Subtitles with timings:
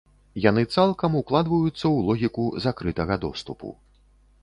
[0.45, 3.69] Яны цалкам укладваюцца ў логіку закрытага доступу.